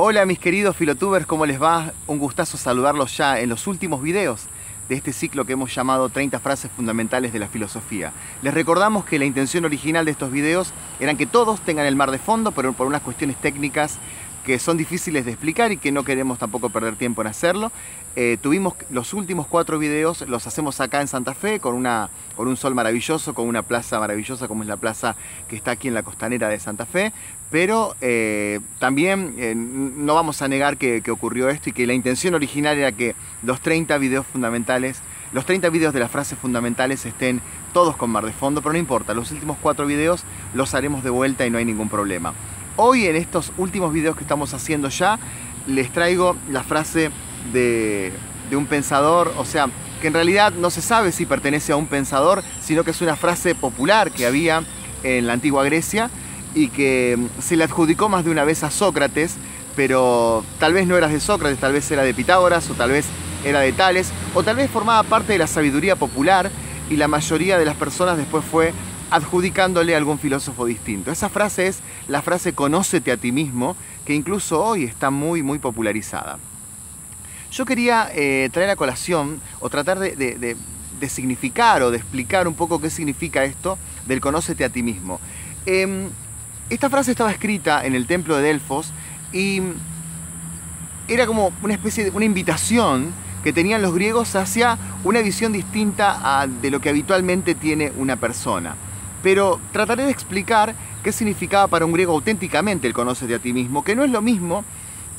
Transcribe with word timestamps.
Hola 0.00 0.24
mis 0.26 0.38
queridos 0.38 0.76
filotubers, 0.76 1.26
¿cómo 1.26 1.44
les 1.44 1.60
va? 1.60 1.92
Un 2.06 2.20
gustazo 2.20 2.56
saludarlos 2.56 3.16
ya 3.16 3.40
en 3.40 3.48
los 3.48 3.66
últimos 3.66 4.00
videos 4.00 4.46
de 4.88 4.94
este 4.94 5.12
ciclo 5.12 5.44
que 5.44 5.54
hemos 5.54 5.74
llamado 5.74 6.08
30 6.08 6.38
frases 6.38 6.70
fundamentales 6.70 7.32
de 7.32 7.40
la 7.40 7.48
filosofía. 7.48 8.12
Les 8.40 8.54
recordamos 8.54 9.04
que 9.04 9.18
la 9.18 9.24
intención 9.24 9.64
original 9.64 10.04
de 10.04 10.12
estos 10.12 10.30
videos 10.30 10.72
eran 11.00 11.16
que 11.16 11.26
todos 11.26 11.60
tengan 11.62 11.84
el 11.84 11.96
mar 11.96 12.12
de 12.12 12.18
fondo, 12.18 12.52
pero 12.52 12.74
por 12.74 12.86
unas 12.86 13.02
cuestiones 13.02 13.38
técnicas 13.38 13.98
que 14.44 14.58
son 14.58 14.76
difíciles 14.76 15.24
de 15.24 15.32
explicar 15.32 15.72
y 15.72 15.76
que 15.76 15.92
no 15.92 16.04
queremos 16.04 16.38
tampoco 16.38 16.70
perder 16.70 16.96
tiempo 16.96 17.20
en 17.22 17.28
hacerlo. 17.28 17.72
Eh, 18.16 18.36
tuvimos 18.40 18.74
los 18.90 19.14
últimos 19.14 19.46
cuatro 19.46 19.78
videos, 19.78 20.22
los 20.22 20.46
hacemos 20.46 20.80
acá 20.80 21.00
en 21.00 21.06
Santa 21.06 21.34
Fe, 21.34 21.60
con, 21.60 21.74
una, 21.74 22.10
con 22.34 22.48
un 22.48 22.56
sol 22.56 22.74
maravilloso, 22.74 23.32
con 23.32 23.46
una 23.46 23.62
plaza 23.62 24.00
maravillosa 24.00 24.48
como 24.48 24.62
es 24.62 24.68
la 24.68 24.76
plaza 24.76 25.14
que 25.46 25.54
está 25.54 25.72
aquí 25.72 25.86
en 25.86 25.94
la 25.94 26.02
costanera 26.02 26.48
de 26.48 26.58
Santa 26.58 26.84
Fe, 26.84 27.12
pero 27.50 27.94
eh, 28.00 28.58
también 28.80 29.34
eh, 29.38 29.54
no 29.54 30.14
vamos 30.14 30.42
a 30.42 30.48
negar 30.48 30.78
que, 30.78 31.00
que, 31.00 31.10
ocurrió 31.12 31.48
esto 31.48 31.70
y 31.70 31.72
que 31.72 31.86
la 31.86 31.92
intención 31.92 32.34
original 32.34 32.76
era 32.76 32.90
que 32.90 33.14
los 33.42 33.60
30 33.60 33.96
videos 33.98 34.26
fundamentales, 34.26 35.00
los 35.32 35.46
30 35.46 35.70
videos 35.70 35.94
de 35.94 36.00
las 36.00 36.10
frases 36.10 36.38
fundamentales 36.38 37.06
estén 37.06 37.40
todos 37.72 37.96
con 37.96 38.10
mar 38.10 38.24
de 38.24 38.32
fondo, 38.32 38.62
pero 38.62 38.72
no 38.72 38.78
importa, 38.78 39.14
los 39.14 39.30
últimos 39.30 39.58
cuatro 39.62 39.86
videos 39.86 40.24
los 40.54 40.74
haremos 40.74 41.04
de 41.04 41.10
vuelta 41.10 41.46
y 41.46 41.50
no 41.50 41.58
hay 41.58 41.64
ningún 41.64 41.88
problema. 41.88 42.34
Hoy 42.80 43.06
en 43.06 43.16
estos 43.16 43.50
últimos 43.58 43.92
videos 43.92 44.14
que 44.14 44.22
estamos 44.22 44.54
haciendo 44.54 44.88
ya, 44.88 45.18
les 45.66 45.92
traigo 45.92 46.36
la 46.48 46.62
frase 46.62 47.10
de, 47.52 48.12
un 48.52 48.66
pensador, 48.66 49.34
o 49.36 49.44
sea, 49.44 49.66
que 50.00 50.06
en 50.06 50.14
realidad 50.14 50.52
no 50.52 50.70
se 50.70 50.80
sabe 50.80 51.10
si 51.10 51.26
pertenece 51.26 51.72
a 51.72 51.76
un 51.76 51.88
pensador, 51.88 52.44
sino 52.60 52.84
que 52.84 52.92
es 52.92 53.00
una 53.00 53.16
frase 53.16 53.56
popular 53.56 54.12
que 54.12 54.26
había 54.26 54.62
en 55.02 55.26
la 55.26 55.32
antigua 55.32 55.64
Grecia 55.64 56.08
y 56.54 56.68
que 56.68 57.18
se 57.40 57.56
le 57.56 57.64
adjudicó 57.64 58.08
más 58.08 58.24
de 58.24 58.30
una 58.30 58.44
vez 58.44 58.62
a 58.62 58.70
Sócrates, 58.70 59.34
pero 59.74 60.44
tal 60.60 60.72
vez 60.72 60.86
no 60.86 60.96
era 60.96 61.08
de 61.08 61.18
Sócrates, 61.18 61.58
tal 61.58 61.72
vez 61.72 61.90
era 61.90 62.04
de 62.04 62.14
Pitágoras 62.14 62.70
o 62.70 62.74
tal 62.74 62.92
vez 62.92 63.06
era 63.44 63.58
de 63.58 63.72
Tales, 63.72 64.12
o 64.36 64.44
tal 64.44 64.54
vez 64.54 64.70
formaba 64.70 65.02
parte 65.02 65.32
de 65.32 65.40
la 65.40 65.48
sabiduría 65.48 65.96
popular 65.96 66.48
y 66.88 66.94
la 66.94 67.08
mayoría 67.08 67.58
de 67.58 67.64
las 67.64 67.74
personas 67.74 68.16
después 68.16 68.44
fue 68.44 68.72
adjudicándole 69.10 69.94
a 69.94 69.98
algún 69.98 70.18
filósofo 70.18 70.66
distinto. 70.66 71.10
Esa 71.10 71.28
frase 71.28 71.66
es 71.66 71.80
la 72.08 72.22
frase 72.22 72.52
conócete 72.52 73.12
a 73.12 73.16
ti 73.16 73.32
mismo, 73.32 73.76
que 74.04 74.14
incluso 74.14 74.62
hoy 74.62 74.84
está 74.84 75.10
muy, 75.10 75.42
muy 75.42 75.58
popularizada. 75.58 76.38
Yo 77.50 77.64
quería 77.64 78.10
eh, 78.14 78.50
traer 78.52 78.70
a 78.70 78.76
colación 78.76 79.40
o 79.60 79.70
tratar 79.70 79.98
de, 79.98 80.56
significar 81.08 81.82
o 81.82 81.90
de 81.90 81.96
explicar 81.96 82.46
un 82.46 82.54
poco 82.54 82.80
qué 82.80 82.90
significa 82.90 83.44
esto 83.44 83.78
del 84.06 84.20
conócete 84.20 84.64
a 84.64 84.68
ti 84.68 84.82
mismo. 84.82 85.20
Em, 85.64 86.08
esta 86.68 86.90
frase 86.90 87.12
estaba 87.12 87.30
escrita 87.30 87.86
en 87.86 87.94
el 87.94 88.06
templo 88.06 88.36
de 88.36 88.42
Delfos 88.42 88.92
y 89.32 89.62
era 91.08 91.26
como 91.26 91.52
una 91.62 91.72
especie 91.72 92.04
de 92.04 92.10
una 92.10 92.26
invitación 92.26 93.12
que 93.42 93.54
tenían 93.54 93.80
los 93.80 93.94
griegos 93.94 94.36
hacia 94.36 94.76
una 95.04 95.20
visión 95.20 95.52
distinta 95.52 96.40
a, 96.40 96.46
de 96.46 96.70
lo 96.70 96.80
que 96.80 96.90
habitualmente 96.90 97.54
tiene 97.54 97.92
una 97.96 98.16
persona 98.16 98.76
pero 99.22 99.60
trataré 99.72 100.04
de 100.04 100.10
explicar 100.10 100.74
qué 101.02 101.12
significaba 101.12 101.66
para 101.68 101.84
un 101.84 101.92
griego 101.92 102.12
auténticamente 102.12 102.86
el 102.86 102.94
conócete 102.94 103.34
a 103.34 103.38
ti 103.38 103.52
mismo, 103.52 103.84
que 103.84 103.96
no 103.96 104.04
es 104.04 104.10
lo 104.10 104.22
mismo 104.22 104.64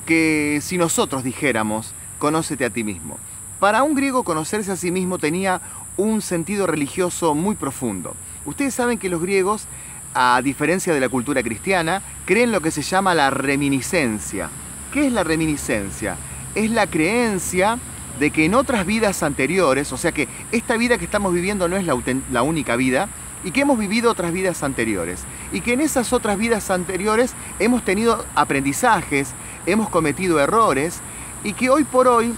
que 0.05 0.59
si 0.61 0.77
nosotros 0.77 1.23
dijéramos 1.23 1.93
conócete 2.17 2.65
a 2.65 2.69
ti 2.69 2.83
mismo. 2.83 3.17
Para 3.59 3.83
un 3.83 3.95
griego 3.95 4.23
conocerse 4.23 4.71
a 4.71 4.75
sí 4.75 4.91
mismo 4.91 5.17
tenía 5.17 5.61
un 5.97 6.21
sentido 6.21 6.65
religioso 6.65 7.35
muy 7.35 7.55
profundo. 7.55 8.15
Ustedes 8.45 8.73
saben 8.73 8.97
que 8.97 9.09
los 9.09 9.21
griegos, 9.21 9.65
a 10.13 10.41
diferencia 10.41 10.93
de 10.93 10.99
la 10.99 11.09
cultura 11.09 11.43
cristiana, 11.43 12.01
creen 12.25 12.51
lo 12.51 12.61
que 12.61 12.71
se 12.71 12.81
llama 12.81 13.13
la 13.13 13.29
reminiscencia. 13.29 14.49
¿Qué 14.93 15.07
es 15.07 15.13
la 15.13 15.23
reminiscencia? 15.23 16.15
Es 16.55 16.71
la 16.71 16.87
creencia 16.87 17.77
de 18.19 18.31
que 18.31 18.45
en 18.45 18.55
otras 18.55 18.85
vidas 18.85 19.23
anteriores, 19.23 19.91
o 19.91 19.97
sea 19.97 20.11
que 20.11 20.27
esta 20.51 20.77
vida 20.77 20.97
que 20.97 21.05
estamos 21.05 21.33
viviendo 21.33 21.67
no 21.67 21.77
es 21.77 21.85
la, 21.85 21.95
la 22.31 22.41
única 22.41 22.75
vida, 22.75 23.09
y 23.43 23.51
que 23.51 23.61
hemos 23.61 23.77
vivido 23.77 24.11
otras 24.11 24.31
vidas 24.33 24.63
anteriores 24.63 25.23
y 25.51 25.61
que 25.61 25.73
en 25.73 25.81
esas 25.81 26.13
otras 26.13 26.37
vidas 26.37 26.69
anteriores 26.69 27.33
hemos 27.59 27.83
tenido 27.83 28.25
aprendizajes, 28.35 29.31
hemos 29.65 29.89
cometido 29.89 30.39
errores 30.39 30.99
y 31.43 31.53
que 31.53 31.69
hoy 31.69 31.83
por 31.83 32.07
hoy 32.07 32.33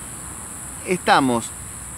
estamos 0.86 1.50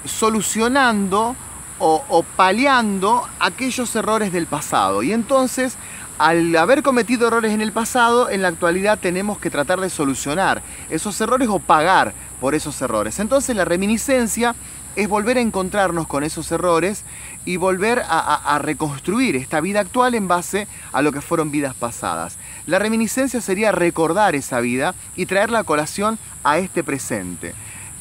solucionando 0.05 1.35
o, 1.79 2.03
o 2.07 2.23
paliando 2.23 3.27
aquellos 3.39 3.95
errores 3.95 4.31
del 4.31 4.47
pasado. 4.47 5.03
Y 5.03 5.11
entonces, 5.11 5.77
al 6.17 6.55
haber 6.55 6.83
cometido 6.83 7.27
errores 7.27 7.51
en 7.51 7.61
el 7.61 7.71
pasado, 7.71 8.29
en 8.29 8.41
la 8.41 8.49
actualidad 8.49 8.99
tenemos 8.99 9.39
que 9.39 9.49
tratar 9.49 9.81
de 9.81 9.89
solucionar 9.89 10.61
esos 10.89 11.19
errores 11.19 11.49
o 11.49 11.59
pagar 11.59 12.13
por 12.39 12.55
esos 12.55 12.81
errores. 12.81 13.19
Entonces 13.19 13.55
la 13.55 13.65
reminiscencia 13.65 14.55
es 14.95 15.07
volver 15.07 15.37
a 15.37 15.41
encontrarnos 15.41 16.07
con 16.07 16.23
esos 16.23 16.51
errores 16.51 17.03
y 17.45 17.57
volver 17.57 18.03
a, 18.07 18.59
reconstruir 18.59 19.35
esta 19.35 19.59
vida 19.59 19.81
actual 19.81 20.15
en 20.15 20.27
base 20.27 20.67
a 20.91 21.01
lo 21.01 21.11
que 21.11 21.21
fueron 21.21 21.51
vidas 21.51 21.73
pasadas. 21.75 22.37
La 22.65 22.79
reminiscencia 22.79 23.41
sería 23.41 23.71
recordar 23.71 24.35
esa 24.35 24.59
vida 24.59 24.95
y 25.15 25.25
traerla 25.25 25.59
a 25.59 25.63
colación 25.63 26.17
a 26.43 26.57
este 26.57 26.83
presente. 26.83 27.53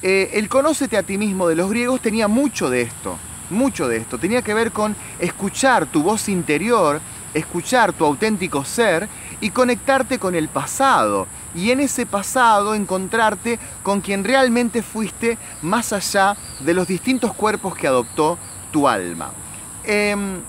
Eh, 0.02 0.30
el 0.34 0.48
conócete 0.48 0.96
a 0.96 1.02
ti 1.02 1.18
mismo 1.18 1.48
de 1.48 1.56
los 1.56 1.70
griegos 1.70 2.00
tenía 2.00 2.28
mucho 2.28 2.70
de 2.70 2.82
esto, 2.82 3.16
mucho 3.50 3.88
de 3.88 3.98
esto. 3.98 4.18
Tenía 4.18 4.42
que 4.42 4.54
ver 4.54 4.72
con 4.72 4.96
escuchar 5.18 5.86
tu 5.86 6.02
voz 6.02 6.28
interior, 6.28 7.00
escuchar 7.34 7.92
tu 7.92 8.04
auténtico 8.04 8.64
ser 8.64 9.08
y 9.40 9.50
conectarte 9.50 10.18
con 10.18 10.34
el 10.34 10.48
pasado. 10.48 11.26
Y 11.54 11.70
en 11.70 11.80
ese 11.80 12.06
pasado 12.06 12.74
encontrarte 12.74 13.58
con 13.82 14.00
quien 14.00 14.24
realmente 14.24 14.82
fuiste 14.82 15.38
más 15.60 15.92
allá 15.92 16.36
de 16.60 16.74
los 16.74 16.88
distintos 16.88 17.34
cuerpos 17.34 17.74
que 17.74 17.86
adoptó 17.86 18.38
tu 18.70 18.88
alma. 18.88 19.32
Em, 19.84 20.40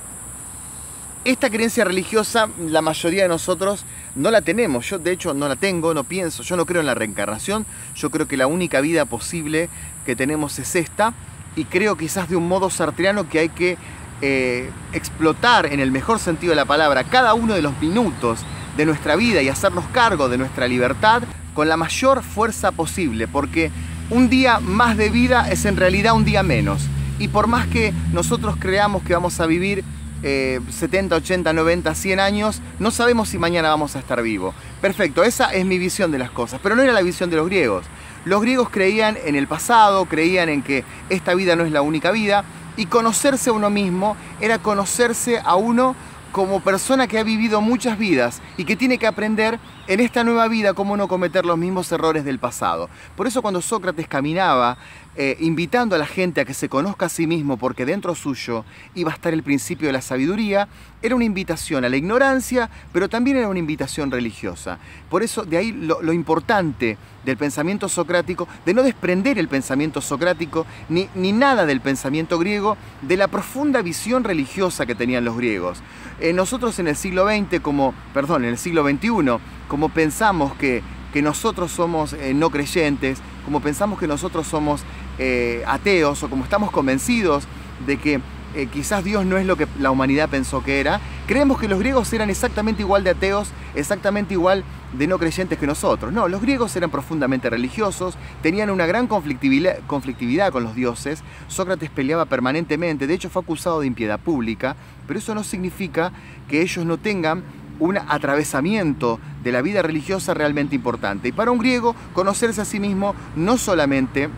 esta 1.26 1.50
creencia 1.50 1.86
religiosa 1.86 2.50
la 2.60 2.82
mayoría 2.82 3.24
de 3.24 3.30
nosotros 3.30 3.86
no 4.16 4.30
la 4.30 4.42
tenemos. 4.42 4.90
Yo 4.90 5.00
de 5.00 5.12
hecho 5.12 5.34
no 5.34 5.48
la 5.48 5.56
tengo, 5.56 5.94
no 5.94 6.04
pienso, 6.04 6.44
yo 6.44 6.58
no 6.58 6.66
creo 6.66 6.82
en 6.82 6.86
la 6.86 6.96
reencarnación. 6.96 7.66
Yo 7.96 8.10
creo 8.12 8.28
que 8.28 8.38
la 8.38 8.48
única 8.48 8.82
vida 8.82 9.06
posible 9.06 9.70
que 10.06 10.16
tenemos 10.16 10.60
es 10.60 10.76
esta. 10.76 11.14
Y 11.56 11.66
creo 11.66 11.98
quizás 11.98 12.30
de 12.30 12.36
un 12.36 12.48
modo 12.48 12.70
sartriano 12.70 13.30
que 13.30 13.40
hay 13.40 13.50
que 13.50 13.78
eh, 14.26 14.72
explotar 14.94 15.66
en 15.66 15.82
el 15.82 15.92
mejor 15.92 16.18
sentido 16.18 16.52
de 16.52 16.56
la 16.56 16.64
palabra 16.64 17.04
cada 17.04 17.34
uno 17.34 17.56
de 17.56 17.62
los 17.62 17.78
minutos 17.82 18.40
de 18.78 18.86
nuestra 18.86 19.18
vida 19.18 19.42
y 19.42 19.50
hacernos 19.50 19.84
cargo 19.92 20.30
de 20.30 20.38
nuestra 20.38 20.66
libertad 20.66 21.24
con 21.54 21.68
la 21.68 21.76
mayor 21.76 22.24
fuerza 22.24 22.72
posible, 22.72 23.28
porque 23.28 23.70
un 24.10 24.30
día 24.30 24.62
más 24.62 24.96
de 24.96 25.10
vida 25.10 25.52
es 25.52 25.66
en 25.66 25.76
realidad 25.76 26.14
un 26.14 26.24
día 26.24 26.42
menos. 26.42 26.84
Y 27.20 27.28
por 27.28 27.48
más 27.48 27.68
que 27.68 27.92
nosotros 28.14 28.56
creamos 28.58 29.04
que 29.04 29.14
vamos 29.14 29.42
a 29.42 29.46
vivir 29.46 29.84
70, 30.22 31.18
80, 31.18 31.52
90, 31.52 31.94
100 31.94 32.20
años, 32.22 32.62
no 32.80 32.92
sabemos 32.92 33.28
si 33.28 33.38
mañana 33.38 33.68
vamos 33.68 33.98
a 33.98 34.00
estar 34.00 34.22
vivos. 34.24 34.56
Perfecto, 34.80 35.22
esa 35.26 35.54
es 35.54 35.66
mi 35.66 35.78
visión 35.78 36.12
de 36.12 36.18
las 36.20 36.32
cosas, 36.32 36.62
pero 36.64 36.78
no 36.78 36.82
era 36.82 36.94
la 36.94 37.02
visión 37.02 37.30
de 37.30 37.36
los 37.36 37.48
griegos. 37.48 37.86
Los 38.24 38.42
griegos 38.42 38.70
creían 38.70 39.18
en 39.26 39.36
el 39.36 39.48
pasado, 39.48 40.06
creían 40.06 40.48
en 40.48 40.62
que 40.62 40.86
esta 41.10 41.36
vida 41.36 41.58
no 41.58 41.66
es 41.66 41.74
la 41.74 41.82
única 41.82 42.12
vida, 42.12 42.46
y 42.78 42.86
conocerse 42.88 43.50
a 43.50 43.54
uno 43.54 43.70
mismo 43.70 44.16
era 44.40 44.60
conocerse 44.60 45.40
a 45.44 45.56
uno 45.56 45.96
como 46.32 46.62
persona 46.62 47.08
que 47.08 47.20
ha 47.20 47.24
vivido 47.24 47.62
muchas 47.62 47.98
vidas 47.98 48.42
y 48.58 48.66
que 48.66 48.76
tiene 48.76 48.98
que 48.98 49.08
aprender 49.08 49.60
en 49.88 50.00
esta 50.00 50.24
nueva 50.24 50.48
vida 50.48 50.74
cómo 50.74 50.96
no 50.96 51.08
cometer 51.08 51.46
los 51.46 51.58
mismos 51.58 51.92
errores 51.92 52.24
del 52.24 52.40
pasado. 52.40 52.90
Por 53.16 53.28
eso 53.28 53.42
cuando 53.42 53.62
Sócrates 53.62 54.08
caminaba 54.08 54.78
eh, 55.16 55.38
invitando 55.42 55.96
a 55.96 56.00
la 56.00 56.08
gente 56.08 56.42
a 56.42 56.46
que 56.46 56.54
se 56.56 56.70
conozca 56.70 57.06
a 57.06 57.10
sí 57.10 57.28
mismo 57.28 57.58
porque 57.58 57.86
dentro 57.86 58.16
suyo 58.16 58.66
iba 58.96 59.12
a 59.12 59.14
estar 59.14 59.34
el 59.34 59.44
principio 59.44 59.88
de 59.88 59.94
la 59.94 60.02
sabiduría, 60.02 60.68
era 61.04 61.16
una 61.16 61.26
invitación 61.26 61.86
a 61.86 61.90
la 61.90 61.98
ignorancia, 61.98 62.70
pero 62.92 63.10
también 63.10 63.38
era 63.38 63.50
una 63.50 63.60
invitación 63.60 64.10
religiosa. 64.10 64.80
Por 65.10 65.22
eso 65.22 65.44
de 65.44 65.58
ahí 65.58 65.72
lo, 65.72 66.14
importante 66.14 66.98
del 67.26 67.38
pensamiento 67.38 67.90
socrático, 67.90 68.48
de 68.66 68.74
no 68.74 68.84
desprender 68.84 69.38
el 69.38 69.48
pensamiento 69.48 70.02
socrático 70.02 70.66
ni, 70.90 71.10
ni 71.14 71.32
nada 71.32 71.66
del 71.66 71.82
pensamiento 71.82 72.40
griego, 72.40 72.78
de 73.02 73.18
la 73.18 73.28
profunda 73.28 73.82
visión 73.82 74.24
religiosa 74.24 74.86
que 74.86 74.96
tenían 74.96 75.26
los 75.26 75.38
griegos. 75.38 75.84
Eh, 76.20 76.32
nosotros 76.32 76.80
en 76.80 76.88
el 76.88 76.96
siglo 76.96 77.28
XX, 77.28 77.60
como, 77.62 77.94
perdón, 78.14 78.46
en 78.46 78.52
el 78.52 78.58
siglo 78.58 78.84
XXI, 78.84 79.40
como 79.74 79.90
pensamos 79.90 80.54
que, 80.54 80.84
que 81.12 81.24
nosotros 81.24 81.72
somos 81.72 82.14
eh, 82.14 82.36
no 82.36 82.52
creyentes, 82.52 83.18
como 83.44 83.60
pensamos 83.60 83.98
que 83.98 84.06
nosotros 84.06 84.46
somos 84.46 84.84
eh, 85.18 85.64
ateos 85.66 86.22
o 86.22 86.30
como 86.30 86.44
estamos 86.44 86.70
convencidos 86.70 87.46
de 87.88 87.98
que 87.98 88.22
eh, 88.54 88.68
quizás 88.72 89.04
Dios 89.04 89.26
no 89.26 89.36
es 89.36 89.48
lo 89.48 89.56
que 89.56 89.66
la 89.80 89.90
humanidad 89.90 90.30
pensó 90.30 90.64
que 90.64 90.80
era, 90.80 91.02
creemos 91.26 91.60
que 91.60 91.68
los 91.68 91.80
griegos 91.80 92.14
eran 92.14 92.30
exactamente 92.30 92.84
igual 92.84 93.04
de 93.04 93.10
ateos, 93.10 93.50
exactamente 93.74 94.36
igual 94.36 94.64
de 94.96 95.08
no 95.08 95.18
creyentes 95.18 95.58
que 95.58 95.66
nosotros. 95.66 96.14
No, 96.14 96.28
los 96.28 96.40
griegos 96.40 96.76
eran 96.76 96.92
profundamente 96.92 97.50
religiosos, 97.50 98.16
tenían 98.44 98.70
una 98.70 98.86
gran 98.86 99.08
conflictividad, 99.08 99.80
conflictividad 99.88 100.52
con 100.52 100.64
los 100.64 100.76
dioses, 100.76 101.24
Sócrates 101.48 101.90
peleaba 101.90 102.26
permanentemente, 102.26 103.08
de 103.08 103.16
hecho 103.16 103.32
fue 103.32 103.42
acusado 103.42 103.80
de 103.80 103.88
impiedad 103.88 104.20
pública, 104.20 104.76
pero 105.08 105.18
eso 105.18 105.34
no 105.34 105.44
significa 105.44 106.12
que 106.48 106.62
ellos 106.62 106.86
no 106.86 107.00
tengan 107.00 107.44
un 107.84 107.98
atravesamiento 107.98 109.20
de 109.44 109.52
la 109.52 109.62
vida 109.62 109.82
religiosa 109.82 110.34
realmente 110.34 110.74
importante. 110.74 111.28
Y 111.28 111.32
para 111.34 111.52
un 111.52 111.58
griego, 111.58 111.96
conocerse 112.14 112.62
a 112.62 112.66
sí 112.66 112.80
mismo 112.80 113.14
no 113.36 113.58
solamente 113.58 114.30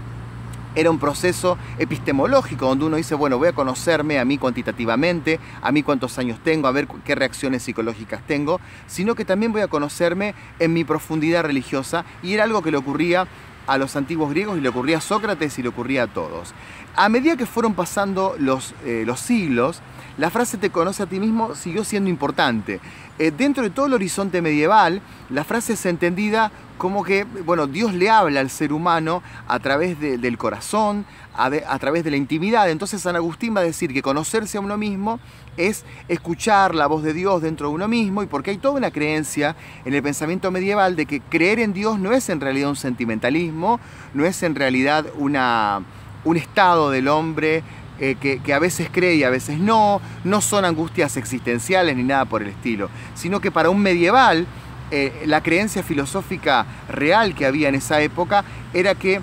era 0.74 0.90
un 0.90 0.98
proceso 0.98 1.58
epistemológico 1.78 2.66
donde 2.66 2.86
uno 2.86 2.98
dice, 2.98 3.14
bueno, 3.14 3.38
voy 3.38 3.50
a 3.50 3.54
conocerme 3.54 4.18
a 4.18 4.26
mí 4.26 4.40
cuantitativamente, 4.40 5.40
a 5.62 5.72
mí 5.72 5.84
cuántos 5.84 6.18
años 6.18 6.40
tengo, 6.44 6.68
a 6.68 6.72
ver 6.72 6.88
qué 7.06 7.14
reacciones 7.14 7.62
psicológicas 7.62 8.26
tengo, 8.26 8.60
sino 8.88 9.14
que 9.14 9.26
también 9.26 9.54
voy 9.54 9.62
a 9.62 9.68
conocerme 9.68 10.34
en 10.58 10.74
mi 10.74 10.84
profundidad 10.84 11.44
religiosa 11.44 12.04
y 12.24 12.34
era 12.34 12.46
algo 12.46 12.64
que 12.64 12.72
le 12.72 12.78
ocurría 12.78 13.28
a 13.68 13.78
los 13.78 13.96
antiguos 13.96 14.32
griegos 14.32 14.58
y 14.58 14.62
le 14.62 14.70
ocurría 14.70 14.98
a 14.98 15.02
Sócrates 15.02 15.58
y 15.60 15.62
le 15.62 15.70
ocurría 15.70 16.04
a 16.04 16.08
todos. 16.08 16.54
A 16.96 17.10
medida 17.10 17.38
que 17.38 17.46
fueron 17.46 17.76
pasando 17.76 18.36
los, 18.40 18.74
eh, 18.86 19.04
los 19.06 19.20
siglos, 19.20 19.82
la 20.18 20.30
frase 20.30 20.58
te 20.58 20.70
conoce 20.70 21.04
a 21.04 21.08
ti 21.08 21.20
mismo 21.20 21.56
siguió 21.56 21.84
siendo 21.84 22.10
importante. 22.10 22.80
Eh, 23.20 23.32
dentro 23.32 23.64
de 23.64 23.70
todo 23.70 23.86
el 23.86 23.94
horizonte 23.94 24.42
medieval, 24.42 25.02
la 25.30 25.44
frase 25.44 25.74
es 25.74 25.86
entendida 25.86 26.52
como 26.78 27.04
que, 27.04 27.24
bueno, 27.24 27.68
Dios 27.68 27.94
le 27.94 28.10
habla 28.10 28.42
al 28.42 28.50
ser 28.50 28.74
humano 28.74 29.24
a 29.48 29.60
través 29.60 30.00
del 30.00 30.38
corazón, 30.38 31.06
a, 31.34 31.46
a, 31.46 31.80
través 31.80 32.04
de 32.04 32.12
la 32.12 32.18
intimidad. 32.18 32.70
Entonces 32.70 33.02
San 33.02 33.16
Agustín 33.16 33.56
va 33.56 33.62
a 33.62 33.64
decir 33.64 33.94
que 33.94 34.02
conocerse 34.02 34.58
a 34.58 34.62
uno 34.62 34.78
mismo 34.78 35.20
es 35.58 35.86
escuchar 36.10 36.76
la 36.76 36.88
voz 36.88 37.04
de 37.04 37.14
Dios 37.14 37.42
dentro 37.42 37.70
de 37.70 37.76
uno 37.76 37.88
mismo 37.88 38.24
y 38.24 38.26
porque 38.26 38.52
hay 38.52 38.58
toda 38.58 38.76
una 38.76 38.92
creencia 38.92 39.56
en 39.86 39.94
el 39.94 40.04
pensamiento 40.04 40.52
medieval 40.52 40.96
de 40.98 41.06
que 41.06 41.22
creer 41.22 41.60
en 41.60 41.74
Dios 41.74 41.98
no 41.98 42.12
es 42.12 42.28
en 42.30 42.42
realidad 42.42 42.70
un 42.70 42.76
sentimentalismo, 42.76 43.80
no 44.14 44.26
es 44.26 44.44
en 44.44 44.56
realidad 44.56 45.06
una, 45.18 45.82
un 46.26 46.38
estado 46.38 46.90
del 46.90 47.08
hombre 47.08 47.64
eh, 48.00 48.16
que, 48.16 48.54
a 48.54 48.60
veces 48.60 48.90
cree 48.92 49.16
y 49.16 49.24
a 49.24 49.30
veces 49.30 49.60
no, 49.60 50.02
no 50.24 50.42
son 50.42 50.66
angustias 50.66 51.18
existenciales 51.18 51.96
ni 51.96 52.04
nada 52.04 52.26
por 52.26 52.42
el 52.42 52.50
estilo, 52.50 52.90
sino 53.14 53.40
que 53.40 53.52
para 53.52 53.70
un 53.70 53.82
medieval 53.82 54.46
eh, 54.92 55.24
la 55.26 55.42
creencia 55.42 55.82
filosófica 55.82 56.66
real 56.90 57.34
que 57.36 57.46
había 57.46 57.70
en 57.70 57.76
esa 57.76 58.02
época 58.02 58.44
era 58.74 58.96
que 58.96 59.22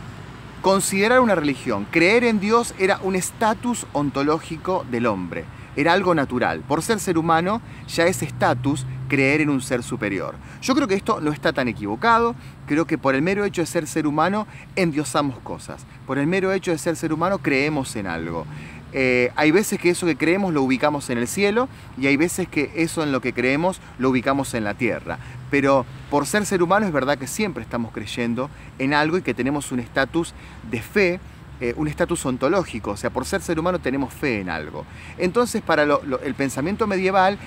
considerar 0.60 1.20
una 1.20 1.34
religión, 1.34 1.86
creer 1.90 2.24
en 2.24 2.40
Dios 2.40 2.74
era 2.78 2.98
un 3.02 3.14
estatus 3.14 3.86
ontológico 3.92 4.86
del 4.90 5.06
hombre, 5.06 5.44
era 5.76 5.92
algo 5.92 6.14
natural. 6.14 6.60
Por 6.60 6.82
ser 6.82 6.98
ser 6.98 7.18
humano 7.18 7.60
ya 7.88 8.06
ese 8.06 8.24
estatus 8.24 8.86
creer 9.12 9.42
en 9.42 9.50
un 9.50 9.60
ser 9.60 9.82
superior. 9.82 10.36
Yo 10.62 10.74
creo 10.74 10.88
que 10.88 10.94
esto 10.94 11.20
no 11.20 11.32
está 11.32 11.52
tan 11.52 11.68
equivocado, 11.68 12.34
creo 12.66 12.86
que 12.86 12.96
por 12.96 13.14
el 13.14 13.20
mero 13.20 13.44
hecho 13.44 13.60
de 13.60 13.66
ser 13.66 13.86
ser 13.86 14.06
humano 14.06 14.46
endiosamos 14.74 15.38
cosas, 15.40 15.84
por 16.06 16.16
el 16.16 16.26
mero 16.26 16.50
hecho 16.50 16.70
de 16.70 16.78
ser 16.78 16.96
ser 16.96 17.12
humano 17.12 17.36
creemos 17.36 17.94
en 17.96 18.06
algo. 18.06 18.46
Eh, 18.94 19.30
hay 19.36 19.50
veces 19.50 19.78
que 19.78 19.90
eso 19.90 20.06
que 20.06 20.16
creemos 20.16 20.54
lo 20.54 20.62
ubicamos 20.62 21.10
en 21.10 21.18
el 21.18 21.28
cielo 21.28 21.68
y 21.98 22.06
hay 22.06 22.16
veces 22.16 22.48
que 22.48 22.72
eso 22.74 23.02
en 23.02 23.12
lo 23.12 23.20
que 23.20 23.34
creemos 23.34 23.82
lo 23.98 24.08
ubicamos 24.08 24.54
en 24.54 24.64
la 24.64 24.72
tierra. 24.72 25.18
Pero 25.50 25.84
por 26.10 26.26
ser 26.26 26.46
ser 26.46 26.62
humano 26.62 26.86
es 26.86 26.92
verdad 26.92 27.18
que 27.18 27.26
siempre 27.26 27.62
estamos 27.62 27.92
creyendo 27.92 28.48
en 28.78 28.94
algo 28.94 29.18
y 29.18 29.22
que 29.22 29.34
tenemos 29.34 29.72
un 29.72 29.80
estatus 29.80 30.32
de 30.70 30.80
fe 30.80 31.20
eh, 31.60 31.74
un 31.76 31.86
estatus 31.86 32.26
ontológico, 32.26 32.90
o 32.90 32.96
sea, 32.96 33.10
por 33.10 33.24
ser 33.24 33.40
ser 33.40 33.60
humano 33.60 33.78
tenemos 33.78 34.12
fe 34.12 34.40
en 34.40 34.50
algo. 34.50 34.84
Entonces, 35.16 35.62
para 35.62 35.84
el 35.84 36.34
pensamiento 36.34 36.88
medieval, 36.88 37.38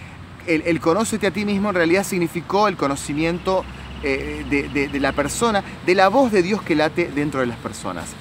el, 0.48 0.80
conócete 0.80 1.28
a 1.28 1.32
ti 1.32 1.46
mismo 1.46 1.70
en 1.70 1.76
realidad 1.76 2.04
significó 2.04 2.68
el 2.68 2.78
conocimiento 2.78 3.64
eh, 4.04 4.46
de, 4.72 5.00
la 5.00 5.12
persona, 5.12 5.64
de 5.86 5.96
la 5.96 6.10
voz 6.10 6.32
de 6.32 6.44
Dios 6.44 6.62
que 6.62 6.76
late 6.76 7.12
dentro 7.14 7.40
de 7.40 7.48
las 7.48 7.58
personas. 7.58 8.14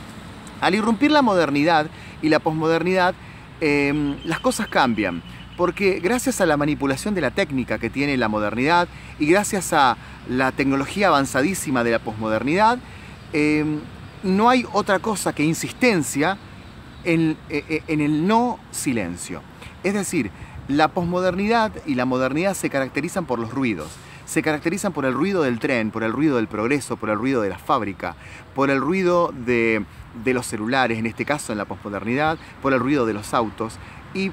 Al 0.61 0.75
irrumpir 0.75 1.11
la 1.11 1.23
modernidad 1.23 1.87
y 2.23 2.29
la 2.29 2.39
posmodernidad, 2.39 3.15
em, 3.61 4.17
las 4.25 4.41
cosas 4.41 4.69
cambian, 4.69 5.23
porque 5.57 6.01
gracias 6.01 6.41
a 6.41 6.47
la 6.47 6.57
manipulación 6.57 7.15
de 7.15 7.21
la 7.21 7.31
técnica 7.31 7.79
que 7.79 7.91
tiene 7.91 8.17
la 8.17 8.29
modernidad 8.29 8.89
y 9.19 9.27
gracias 9.27 9.73
a 9.73 9.97
la 10.29 10.53
tecnología 10.53 11.09
avanzadísima 11.09 11.85
de 11.85 11.91
la 11.91 11.99
posmodernidad, 11.99 12.79
em, 13.33 13.81
no 14.23 14.49
hay 14.49 14.65
otra 14.73 15.01
cosa 15.01 15.35
que 15.35 15.45
insistencia 15.45 16.39
en, 17.05 17.37
e, 17.51 17.65
e, 17.69 17.83
en 17.89 18.01
el 18.01 18.27
no 18.27 18.59
silencio. 18.71 19.43
Es 19.83 19.93
decir, 19.93 20.31
la 20.69 20.89
posmodernidad 20.89 21.73
y 21.87 21.95
la 21.95 22.05
modernidad 22.05 22.55
se 22.55 22.71
caracterizan 22.71 23.27
por 23.27 23.39
los 23.39 23.53
ruidos. 23.53 23.91
Se 24.25 24.43
caracterizan 24.43 24.93
por 24.93 25.05
el 25.05 25.13
ruido 25.13 25.43
del 25.43 25.59
tren, 25.59 25.91
por 25.91 26.03
el 26.03 26.13
ruido 26.13 26.37
del 26.37 26.49
progreso, 26.49 26.97
por 26.97 27.11
el 27.11 27.19
ruido 27.19 27.43
de 27.43 27.51
la 27.51 27.59
fábrica, 27.59 28.17
por 28.55 28.71
el 28.71 28.81
ruido 28.81 29.33
de, 29.35 29.85
los 30.25 30.47
celulares, 30.47 30.99
en 30.99 31.07
este 31.07 31.27
caso 31.27 31.53
en 31.53 31.59
la 31.59 31.67
posmodernidad, 31.67 32.39
por 32.63 32.73
el 32.73 32.81
ruido 32.81 33.05
de 33.05 33.13
los 33.13 33.35
autos. 33.35 33.79
Y 34.15 34.33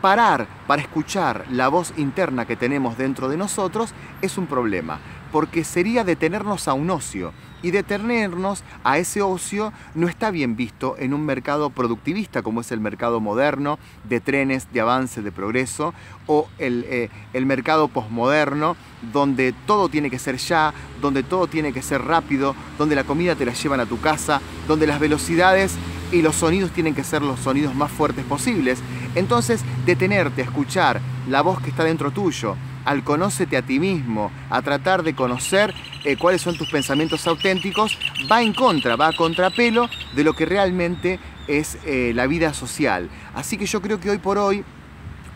parar 0.00 0.46
para 0.68 0.82
escuchar 0.82 1.46
la 1.50 1.68
voz 1.68 1.92
interna 1.96 2.46
que 2.46 2.56
tenemos 2.56 2.96
dentro 2.96 3.28
de 3.28 3.36
nosotros 3.36 3.92
es 4.22 4.38
un 4.38 4.46
problema, 4.46 5.00
porque 5.34 5.64
sería 5.64 6.04
detenernos 6.04 6.68
a 6.68 6.74
un 6.74 6.90
ocio, 6.90 7.32
y 7.60 7.72
detenernos 7.72 8.62
a 8.84 8.98
ese 8.98 9.20
ocio 9.20 9.72
no 9.96 10.06
está 10.06 10.30
bien 10.30 10.54
visto 10.54 10.94
en 10.96 11.12
un 11.12 11.26
mercado 11.26 11.70
productivista 11.70 12.42
como 12.42 12.60
es 12.60 12.70
el 12.70 12.78
mercado 12.78 13.18
moderno 13.18 13.80
de 14.08 14.20
trenes, 14.20 14.72
de 14.72 14.80
avance, 14.80 15.22
de 15.22 15.32
progreso, 15.32 15.92
o 16.28 16.46
el, 16.58 16.84
eh, 16.86 17.10
el 17.32 17.46
mercado 17.46 17.88
posmoderno 17.88 18.76
donde 19.12 19.52
todo 19.66 19.88
tiene 19.88 20.08
que 20.08 20.20
ser 20.20 20.36
ya, 20.36 20.72
donde 21.00 21.24
todo 21.24 21.48
tiene 21.48 21.72
que 21.72 21.82
ser 21.82 22.02
rápido, 22.02 22.54
donde 22.78 22.94
la 22.94 23.02
comida 23.02 23.34
te 23.34 23.44
la 23.44 23.54
llevan 23.54 23.80
a 23.80 23.86
tu 23.86 24.00
casa, 24.00 24.40
donde 24.68 24.86
las 24.86 25.00
velocidades 25.00 25.74
y 26.12 26.22
los 26.22 26.36
sonidos 26.36 26.70
tienen 26.70 26.94
que 26.94 27.02
ser 27.02 27.22
los 27.22 27.40
sonidos 27.40 27.74
más 27.74 27.90
fuertes 27.90 28.24
posibles. 28.24 28.78
Entonces, 29.16 29.62
detenerte 29.84 30.42
escuchar 30.42 31.00
la 31.28 31.42
voz 31.42 31.60
que 31.60 31.70
está 31.70 31.82
dentro 31.82 32.12
tuyo, 32.12 32.54
al 32.84 33.04
conócete 33.04 33.56
a 33.56 33.62
ti 33.62 33.78
mismo, 33.78 34.30
a 34.50 34.62
tratar 34.62 35.02
de 35.02 35.14
conocer 35.14 35.74
eh, 36.04 36.16
cuáles 36.16 36.42
son 36.42 36.56
tus 36.56 36.70
pensamientos 36.70 37.26
auténticos, 37.26 37.98
va 38.30 38.42
en 38.42 38.52
contra, 38.52 38.96
va 38.96 39.08
a 39.08 39.16
contrapelo 39.16 39.88
de 40.14 40.24
lo 40.24 40.34
que 40.34 40.46
realmente 40.46 41.18
es 41.48 41.78
eh, 41.84 42.12
la 42.14 42.26
vida 42.26 42.54
social. 42.54 43.08
Así 43.34 43.56
que 43.56 43.66
yo 43.66 43.80
creo 43.80 44.00
que 44.00 44.10
hoy 44.10 44.18
por 44.18 44.38
hoy 44.38 44.64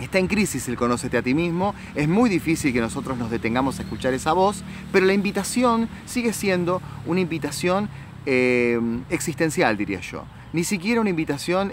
Está 0.01 0.21
en 0.21 0.29
crisis 0.29 0.69
el 0.69 0.77
conócete 0.77 1.17
a 1.17 1.23
ti 1.23 1.35
mismo, 1.35 1.75
es 1.97 2.09
muy 2.09 2.31
difícil 2.31 2.73
que 2.73 2.81
nosotros 2.81 3.19
nos 3.19 3.31
detengamos 3.31 3.81
a 3.81 3.83
escuchar 3.83 4.15
esa 4.15 4.33
voz, 4.33 4.63
pero 4.93 5.05
la 5.07 5.13
invitación 5.13 5.89
sigue 6.07 6.33
siendo 6.33 6.81
una 7.05 7.19
invitación 7.19 7.89
eh, 8.25 8.79
existencial, 9.11 9.77
diría 9.77 10.01
yo. 10.01 10.25
Ni 10.53 10.65
siquiera 10.65 11.01
una 11.01 11.11
invitación 11.11 11.73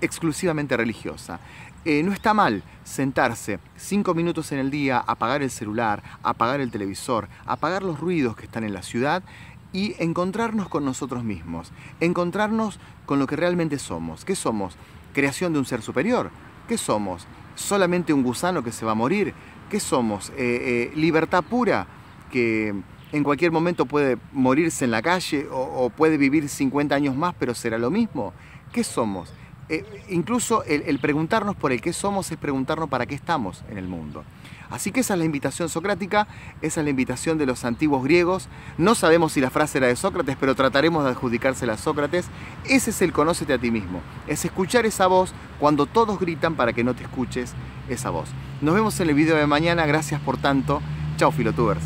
exclusivamente 0.00 0.76
religiosa. 0.76 1.38
Eh, 1.84 2.02
no 2.02 2.12
está 2.12 2.34
mal 2.34 2.64
sentarse 2.82 3.60
cinco 3.76 4.14
minutos 4.14 4.50
en 4.52 4.58
el 4.58 4.70
día, 4.70 4.98
apagar 4.98 5.42
el 5.42 5.50
celular, 5.50 6.02
apagar 6.22 6.60
el 6.60 6.70
televisor, 6.70 7.28
apagar 7.44 7.82
los 7.82 8.00
ruidos 8.00 8.34
que 8.34 8.46
están 8.46 8.64
en 8.64 8.72
la 8.74 8.82
ciudad 8.82 9.22
y 9.72 9.94
encontrarnos 10.02 10.68
con 10.68 10.84
nosotros 10.84 11.22
mismos, 11.22 11.70
encontrarnos 12.00 12.80
con 13.04 13.18
lo 13.18 13.26
que 13.26 13.36
realmente 13.36 13.78
somos. 13.78 14.24
¿Qué 14.24 14.34
somos? 14.34 14.76
Creación 15.12 15.52
de 15.52 15.58
un 15.58 15.66
ser 15.66 15.82
superior. 15.82 16.30
¿Qué 16.66 16.78
somos? 16.78 17.26
¿Solamente 17.54 18.12
un 18.12 18.22
gusano 18.22 18.64
que 18.64 18.72
se 18.72 18.84
va 18.86 18.92
a 18.92 18.96
morir? 18.96 19.34
¿Qué 19.70 19.78
somos? 19.78 20.30
Eh, 20.30 20.34
eh, 20.38 20.92
¿Libertad 20.96 21.44
pura 21.44 21.86
que 22.32 22.74
en 23.16 23.24
cualquier 23.24 23.50
momento 23.50 23.86
puede 23.86 24.18
morirse 24.32 24.84
en 24.84 24.90
la 24.90 25.02
calle 25.02 25.46
o, 25.50 25.90
puede 25.90 26.18
vivir 26.18 26.48
50 26.48 26.94
años 26.94 27.16
más 27.16 27.34
pero 27.38 27.54
será 27.54 27.78
lo 27.78 27.90
mismo? 27.90 28.32
¿Qué 28.72 28.84
somos? 28.84 29.32
Eh, 29.68 29.84
incluso 30.10 30.62
el, 30.64 30.98
preguntarnos 31.00 31.56
por 31.56 31.72
el 31.72 31.80
qué 31.80 31.92
somos 31.92 32.30
es 32.30 32.38
preguntarnos 32.38 32.88
para 32.88 33.06
qué 33.06 33.14
estamos 33.14 33.64
en 33.70 33.78
el 33.78 33.88
mundo. 33.88 34.24
Así 34.70 34.90
que 34.90 35.00
esa 35.00 35.14
es 35.14 35.18
la 35.18 35.24
invitación 35.24 35.68
socrática, 35.68 36.26
esa 36.60 36.80
es 36.80 36.84
la 36.84 36.90
invitación 36.90 37.38
de 37.38 37.46
los 37.46 37.64
antiguos 37.64 38.02
griegos. 38.02 38.48
No 38.78 38.94
sabemos 38.94 39.32
si 39.32 39.40
la 39.40 39.50
frase 39.50 39.78
era 39.78 39.86
de 39.86 39.96
Sócrates, 39.96 40.36
pero 40.38 40.54
trataremos 40.54 41.04
de 41.04 41.10
adjudicársela 41.10 41.74
a 41.74 41.78
Sócrates. 41.78 42.26
Ese 42.64 42.90
es 42.90 43.02
el 43.02 43.12
conócete 43.12 43.52
a 43.52 43.58
ti 43.58 43.70
mismo. 43.70 44.00
Es 44.26 44.44
escuchar 44.44 44.84
esa 44.86 45.06
voz 45.06 45.32
cuando 45.60 45.86
todos 45.86 46.18
gritan 46.18 46.56
para 46.56 46.72
que 46.72 46.84
no 46.84 46.94
te 46.94 47.04
escuches 47.04 47.54
esa 47.88 48.10
voz. 48.10 48.28
Nos 48.60 48.74
vemos 48.74 48.98
en 49.00 49.08
el 49.08 49.14
video 49.14 49.36
de 49.36 49.46
mañana. 49.46 49.86
Gracias 49.86 50.20
por 50.20 50.36
tanto. 50.36 50.82
Chao, 51.16 51.30
Filotubers. 51.30 51.82